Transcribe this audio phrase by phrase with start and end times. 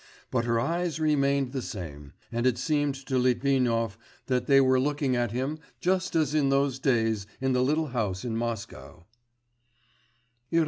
[0.31, 5.15] But her eyes remained the same, and it seemed to Litvinov that they were looking
[5.15, 9.05] at him just as in those days in the little house in Moscow.